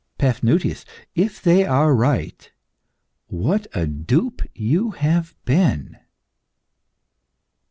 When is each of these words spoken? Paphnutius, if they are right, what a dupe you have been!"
Paphnutius, 0.17 0.83
if 1.13 1.39
they 1.39 1.63
are 1.63 1.93
right, 1.93 2.51
what 3.27 3.67
a 3.75 3.85
dupe 3.85 4.41
you 4.55 4.89
have 4.97 5.35
been!" 5.45 5.97